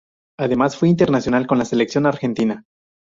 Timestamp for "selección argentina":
1.65-2.65